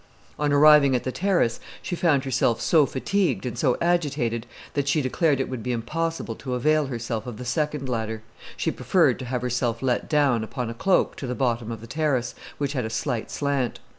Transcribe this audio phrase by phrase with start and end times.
[0.39, 4.99] On arriving at the terrace she found herself so fatigued and so agitated, that she
[4.99, 8.23] declared it would be impossible to avail herself of the second ladder;
[8.57, 11.85] she preferred to have herself let down upon a cloak to the bottom of the
[11.85, 13.79] terrace, which had a slight slant.